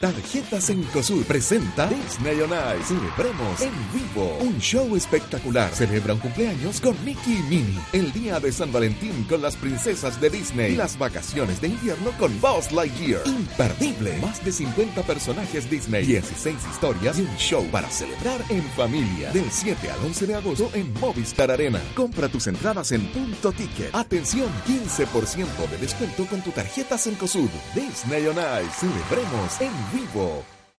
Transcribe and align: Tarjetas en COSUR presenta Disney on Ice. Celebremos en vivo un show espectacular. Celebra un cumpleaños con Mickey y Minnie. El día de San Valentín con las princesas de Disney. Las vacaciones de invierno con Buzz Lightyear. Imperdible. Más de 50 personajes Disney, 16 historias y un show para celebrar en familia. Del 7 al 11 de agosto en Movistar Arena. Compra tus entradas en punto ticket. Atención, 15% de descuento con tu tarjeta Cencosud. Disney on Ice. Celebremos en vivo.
Tarjetas 0.00 0.70
en 0.70 0.82
COSUR 0.84 1.26
presenta 1.26 1.86
Disney 1.86 2.40
on 2.40 2.48
Ice. 2.80 2.94
Celebremos 2.94 3.60
en 3.60 3.72
vivo 3.92 4.38
un 4.40 4.58
show 4.58 4.96
espectacular. 4.96 5.70
Celebra 5.74 6.14
un 6.14 6.20
cumpleaños 6.20 6.80
con 6.80 6.96
Mickey 7.04 7.34
y 7.34 7.42
Minnie. 7.42 7.78
El 7.92 8.10
día 8.10 8.40
de 8.40 8.50
San 8.50 8.72
Valentín 8.72 9.24
con 9.24 9.42
las 9.42 9.56
princesas 9.56 10.18
de 10.18 10.30
Disney. 10.30 10.74
Las 10.74 10.98
vacaciones 10.98 11.60
de 11.60 11.68
invierno 11.68 12.12
con 12.18 12.32
Buzz 12.40 12.72
Lightyear. 12.72 13.20
Imperdible. 13.26 14.16
Más 14.22 14.42
de 14.42 14.52
50 14.52 15.02
personajes 15.02 15.68
Disney, 15.68 16.06
16 16.06 16.56
historias 16.70 17.18
y 17.18 17.22
un 17.22 17.36
show 17.36 17.66
para 17.70 17.90
celebrar 17.90 18.40
en 18.48 18.62
familia. 18.70 19.32
Del 19.32 19.50
7 19.50 19.90
al 19.90 19.98
11 20.06 20.26
de 20.28 20.34
agosto 20.34 20.70
en 20.72 20.94
Movistar 20.94 21.50
Arena. 21.50 21.82
Compra 21.94 22.30
tus 22.30 22.46
entradas 22.46 22.92
en 22.92 23.06
punto 23.08 23.52
ticket. 23.52 23.94
Atención, 23.94 24.48
15% 24.66 25.68
de 25.70 25.76
descuento 25.76 26.24
con 26.24 26.40
tu 26.40 26.52
tarjeta 26.52 26.96
Cencosud. 26.96 27.50
Disney 27.74 28.26
on 28.28 28.38
Ice. 28.38 28.80
Celebremos 28.80 29.60
en 29.60 29.89
vivo. 29.92 30.59